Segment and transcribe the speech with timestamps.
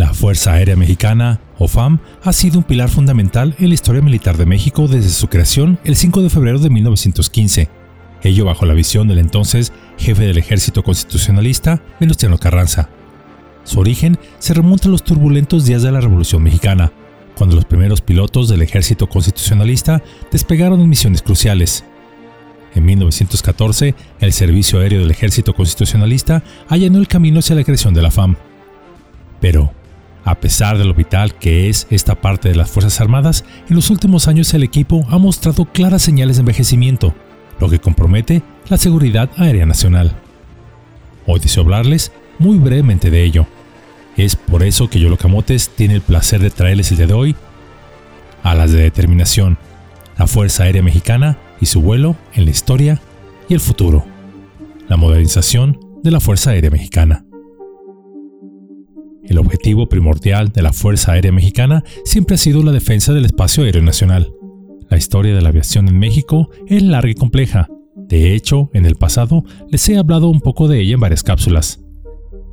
[0.00, 4.38] La Fuerza Aérea Mexicana, o FAM, ha sido un pilar fundamental en la historia militar
[4.38, 7.68] de México desde su creación el 5 de febrero de 1915,
[8.22, 12.88] ello bajo la visión del entonces jefe del ejército constitucionalista, Venustiano Carranza.
[13.64, 16.90] Su origen se remonta a los turbulentos días de la Revolución Mexicana,
[17.36, 21.84] cuando los primeros pilotos del ejército constitucionalista despegaron en misiones cruciales.
[22.74, 28.00] En 1914, el Servicio Aéreo del Ejército Constitucionalista allanó el camino hacia la creación de
[28.00, 28.36] la FAM.
[29.42, 29.74] Pero,
[30.24, 33.90] a pesar de lo vital que es esta parte de las Fuerzas Armadas, en los
[33.90, 37.14] últimos años el equipo ha mostrado claras señales de envejecimiento,
[37.58, 40.12] lo que compromete la seguridad aérea nacional.
[41.26, 43.46] Hoy deseo hablarles muy brevemente de ello.
[44.16, 47.36] Es por eso que Yolo Camotes tiene el placer de traerles el día de hoy
[48.42, 49.58] a las de determinación,
[50.18, 53.00] la Fuerza Aérea Mexicana y su vuelo en la historia
[53.48, 54.04] y el futuro,
[54.88, 57.24] la modernización de la Fuerza Aérea Mexicana.
[59.24, 63.64] El objetivo primordial de la Fuerza Aérea Mexicana siempre ha sido la defensa del espacio
[63.64, 64.32] aéreo nacional.
[64.88, 67.68] La historia de la aviación en México es larga y compleja.
[67.96, 71.80] De hecho, en el pasado les he hablado un poco de ella en varias cápsulas.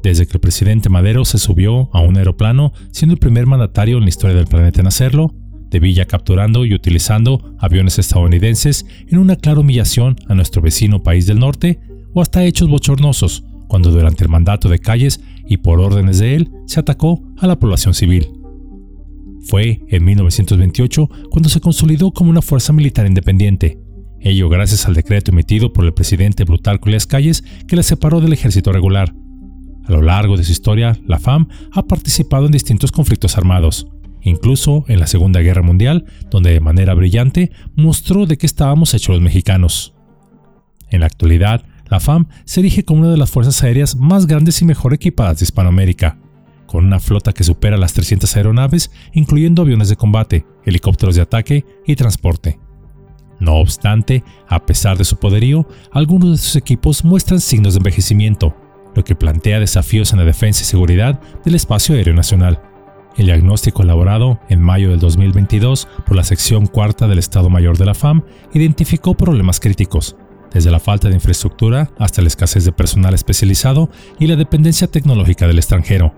[0.04, 4.04] Desde que el presidente Madero se subió a un aeroplano, siendo el primer mandatario en
[4.04, 5.34] la historia del planeta en hacerlo,
[5.70, 11.26] de Villa capturando y utilizando aviones estadounidenses en una clara humillación a nuestro vecino país
[11.26, 11.80] del norte,
[12.14, 16.52] o hasta hechos bochornosos, cuando durante el mandato de Calles y por órdenes de él
[16.66, 18.30] se atacó a la población civil.
[19.42, 23.80] Fue en 1928 cuando se consolidó como una fuerza militar independiente,
[24.20, 28.34] ello gracias al decreto emitido por el presidente Plutarco Elías Calles que la separó del
[28.34, 29.14] ejército regular.
[29.86, 33.88] A lo largo de su historia, la FAM ha participado en distintos conflictos armados,
[34.22, 39.16] incluso en la Segunda Guerra Mundial, donde de manera brillante mostró de qué estábamos hechos
[39.16, 39.94] los mexicanos.
[40.90, 44.62] En la actualidad, la FAM se erige como una de las fuerzas aéreas más grandes
[44.62, 46.20] y mejor equipadas de Hispanoamérica,
[46.66, 51.66] con una flota que supera las 300 aeronaves, incluyendo aviones de combate, helicópteros de ataque
[51.86, 52.60] y transporte.
[53.40, 58.56] No obstante, a pesar de su poderío, algunos de sus equipos muestran signos de envejecimiento,
[58.96, 62.60] lo que plantea desafíos en la defensa y seguridad del espacio aéreo nacional.
[63.16, 67.86] El diagnóstico elaborado en mayo del 2022 por la sección cuarta del Estado Mayor de
[67.86, 70.16] la FAM identificó problemas críticos,
[70.58, 75.46] desde la falta de infraestructura hasta la escasez de personal especializado y la dependencia tecnológica
[75.46, 76.16] del extranjero.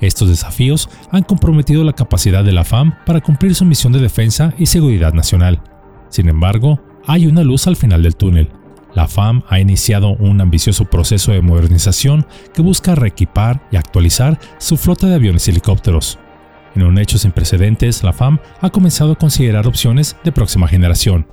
[0.00, 4.54] Estos desafíos han comprometido la capacidad de la FAM para cumplir su misión de defensa
[4.58, 5.60] y seguridad nacional.
[6.08, 8.50] Sin embargo, hay una luz al final del túnel.
[8.94, 14.78] La FAM ha iniciado un ambicioso proceso de modernización que busca reequipar y actualizar su
[14.78, 16.18] flota de aviones y helicópteros.
[16.74, 21.26] En un hecho sin precedentes, la FAM ha comenzado a considerar opciones de próxima generación,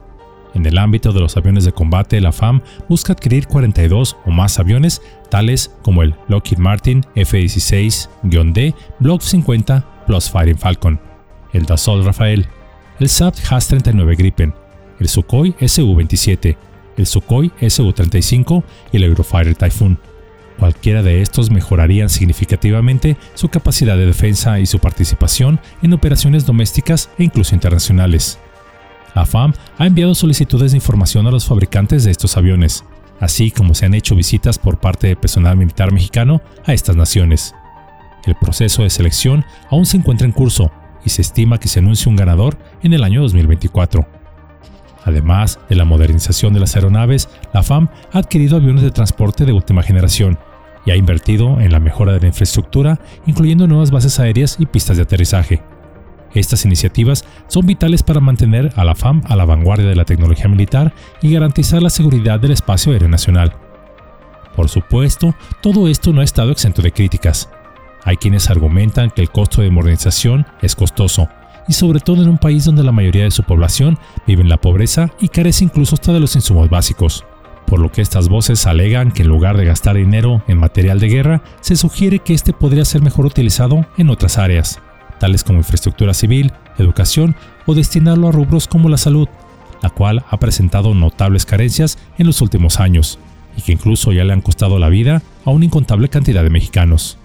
[0.56, 4.58] en el ámbito de los aviones de combate, la FAM busca adquirir 42 o más
[4.58, 11.00] aviones, tales como el Lockheed Martin F-16-D Block 50 Plus Fighting Falcon,
[11.54, 12.48] el Dassault Rafael,
[13.00, 14.54] el Saab HAS-39 Gripen,
[15.00, 16.56] el Sukhoi Su-27,
[16.98, 20.00] el Sukhoi Su-35 y el Eurofighter Typhoon.
[20.58, 27.10] Cualquiera de estos mejorarían significativamente su capacidad de defensa y su participación en operaciones domésticas
[27.18, 28.40] e incluso internacionales.
[29.16, 32.84] La FAM ha enviado solicitudes de información a los fabricantes de estos aviones,
[33.22, 37.56] así como se han hecho visitas por parte de personal militar mexicano a estas naciones.
[38.26, 40.70] El proceso de selección aún se encuentra en curso
[41.06, 44.06] y se estima que se anuncie un ganador en el año 2024.
[45.06, 49.54] Además de la modernización de las aeronaves, la FAM ha adquirido aviones de transporte de
[49.54, 50.38] última generación
[50.86, 54.98] y ha invertido en la mejora de la infraestructura, incluyendo nuevas bases aéreas y pistas
[54.98, 55.62] de aterrizaje.
[56.36, 60.50] Estas iniciativas son vitales para mantener a la FAM a la vanguardia de la tecnología
[60.50, 63.56] militar y garantizar la seguridad del espacio aéreo nacional.
[64.54, 67.50] Por supuesto, todo esto no ha estado exento de críticas.
[68.04, 71.30] Hay quienes argumentan que el costo de modernización es costoso,
[71.68, 73.98] y sobre todo en un país donde la mayoría de su población
[74.28, 77.26] vive en la pobreza y carece incluso hasta de los insumos básicos.
[77.66, 81.08] Por lo que estas voces alegan que en lugar de gastar dinero en material de
[81.08, 84.80] guerra, se sugiere que este podría ser mejor utilizado en otras áreas
[85.20, 87.36] tales como infraestructura civil, educación
[87.66, 89.28] o destinarlo a rubros como la salud,
[89.82, 93.20] la cual ha presentado notables carencias en los últimos años
[93.58, 97.18] y que incluso ya le han costado la vida a una incontable cantidad de mexicanos.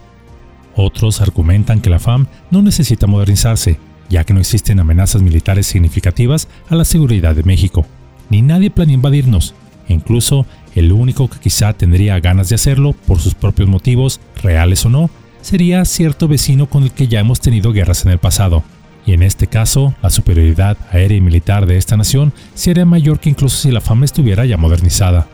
[0.77, 3.79] Otros argumentan que la FAM no necesita modernizarse,
[4.09, 7.87] ya que no existen amenazas militares significativas a la seguridad de México,
[8.29, 9.55] ni nadie planea invadirnos,
[9.89, 14.85] e incluso el único que quizá tendría ganas de hacerlo por sus propios motivos, reales
[14.87, 15.11] o no,
[15.43, 18.63] sería cierto vecino con el que ya hemos tenido guerras en el pasado,
[19.07, 23.31] y en este caso la superioridad aérea y militar de esta nación sería mayor que
[23.31, 25.27] incluso si la FAM estuviera ya modernizada.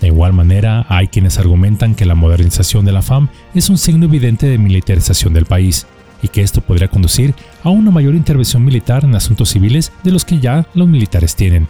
[0.00, 4.06] De igual manera, hay quienes argumentan que la modernización de la FAM es un signo
[4.06, 5.86] evidente de militarización del país,
[6.22, 10.24] y que esto podría conducir a una mayor intervención militar en asuntos civiles de los
[10.24, 11.68] que ya los militares tienen.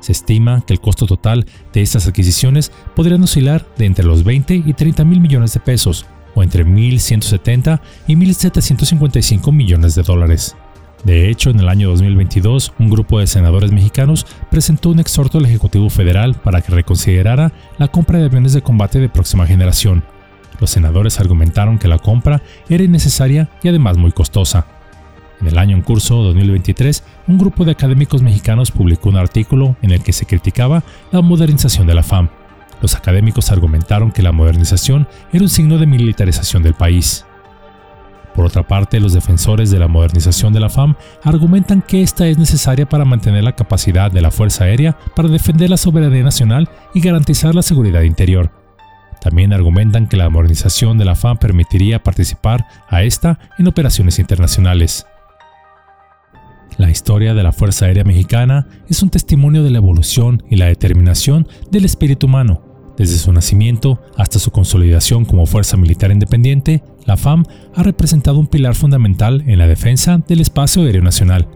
[0.00, 4.62] Se estima que el costo total de estas adquisiciones podrían oscilar de entre los 20
[4.64, 10.56] y 30 mil millones de pesos, o entre 1.170 y 1.755 millones de dólares.
[11.04, 15.44] De hecho, en el año 2022, un grupo de senadores mexicanos presentó un exhorto al
[15.44, 20.02] Ejecutivo Federal para que reconsiderara la compra de aviones de combate de próxima generación.
[20.60, 24.66] Los senadores argumentaron que la compra era innecesaria y además muy costosa.
[25.40, 29.92] En el año en curso 2023, un grupo de académicos mexicanos publicó un artículo en
[29.92, 30.82] el que se criticaba
[31.12, 32.28] la modernización de la FAM.
[32.80, 37.24] Los académicos argumentaron que la modernización era un signo de militarización del país.
[38.34, 40.94] Por otra parte, los defensores de la modernización de la FAM
[41.24, 45.68] argumentan que esta es necesaria para mantener la capacidad de la Fuerza Aérea para defender
[45.70, 48.52] la soberanía nacional y garantizar la seguridad interior.
[49.20, 55.04] También argumentan que la modernización de la FAM permitiría participar a esta en operaciones internacionales.
[56.76, 60.66] La historia de la Fuerza Aérea Mexicana es un testimonio de la evolución y la
[60.66, 62.62] determinación del espíritu humano,
[62.98, 68.48] desde su nacimiento hasta su consolidación como fuerza militar independiente, la FAM ha representado un
[68.48, 71.46] pilar fundamental en la defensa del espacio aéreo nacional.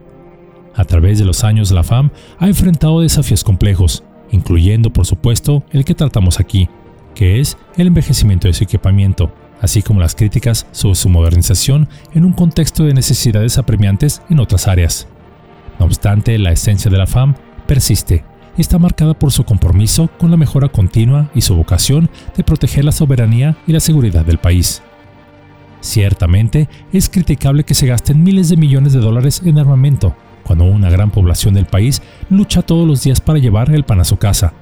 [0.74, 5.84] A través de los años, la FAM ha enfrentado desafíos complejos, incluyendo, por supuesto, el
[5.84, 6.68] que tratamos aquí,
[7.14, 12.24] que es el envejecimiento de su equipamiento, así como las críticas sobre su modernización en
[12.24, 15.08] un contexto de necesidades apremiantes en otras áreas.
[15.80, 17.34] No obstante, la esencia de la FAM
[17.66, 18.24] persiste
[18.58, 22.92] está marcada por su compromiso con la mejora continua y su vocación de proteger la
[22.92, 24.82] soberanía y la seguridad del país.
[25.80, 30.14] Ciertamente, es criticable que se gasten miles de millones de dólares en armamento,
[30.44, 34.04] cuando una gran población del país lucha todos los días para llevar el pan a
[34.04, 34.52] su casa,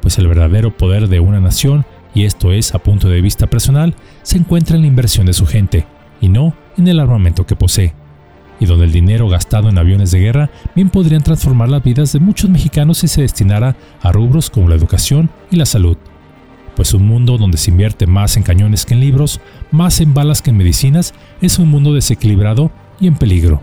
[0.00, 1.84] pues el verdadero poder de una nación,
[2.14, 5.46] y esto es a punto de vista personal, se encuentra en la inversión de su
[5.46, 5.86] gente,
[6.20, 7.94] y no en el armamento que posee
[8.60, 12.20] y donde el dinero gastado en aviones de guerra bien podrían transformar las vidas de
[12.20, 15.96] muchos mexicanos si se destinara a rubros como la educación y la salud.
[16.74, 20.42] Pues un mundo donde se invierte más en cañones que en libros, más en balas
[20.42, 22.70] que en medicinas, es un mundo desequilibrado
[23.00, 23.62] y en peligro.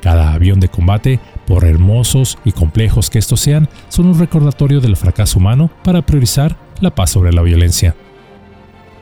[0.00, 4.96] Cada avión de combate, por hermosos y complejos que estos sean, son un recordatorio del
[4.96, 7.94] fracaso humano para priorizar la paz sobre la violencia.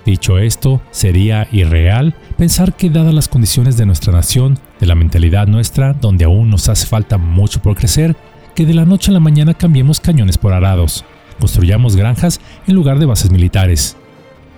[0.05, 5.47] Dicho esto, sería irreal pensar que dadas las condiciones de nuestra nación, de la mentalidad
[5.47, 8.17] nuestra, donde aún nos hace falta mucho por crecer,
[8.57, 11.05] que de la noche a la mañana cambiemos cañones por arados,
[11.39, 13.97] construyamos granjas en lugar de bases militares.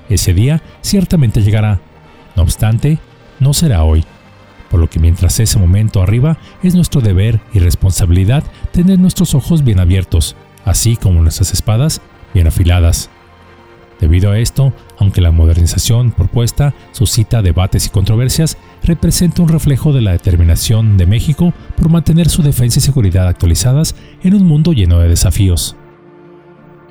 [0.08, 1.78] Ese día ciertamente llegará,
[2.36, 2.98] no obstante,
[3.38, 4.02] no será hoy,
[4.70, 9.62] por lo que mientras ese momento arriba es nuestro deber y responsabilidad tener nuestros ojos
[9.62, 12.00] bien abiertos, así como nuestras espadas
[12.32, 13.10] bien afiladas.
[14.00, 20.02] Debido a esto, aunque la modernización propuesta suscita debates y controversias, representa un reflejo de
[20.02, 24.98] la determinación de México por mantener su defensa y seguridad actualizadas en un mundo lleno
[24.98, 25.76] de desafíos.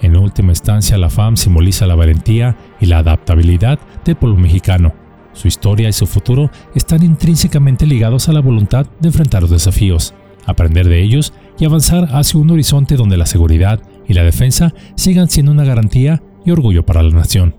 [0.01, 4.94] En última instancia, la FAM simboliza la valentía y la adaptabilidad del pueblo mexicano.
[5.33, 10.13] Su historia y su futuro están intrínsecamente ligados a la voluntad de enfrentar los desafíos,
[10.45, 15.29] aprender de ellos y avanzar hacia un horizonte donde la seguridad y la defensa sigan
[15.29, 17.56] siendo una garantía y orgullo para la nación.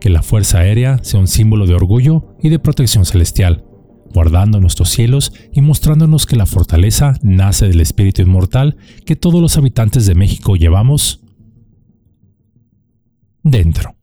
[0.00, 3.64] Que la Fuerza Aérea sea un símbolo de orgullo y de protección celestial,
[4.12, 9.56] guardando nuestros cielos y mostrándonos que la fortaleza nace del espíritu inmortal que todos los
[9.56, 11.20] habitantes de México llevamos
[13.42, 13.94] dentro.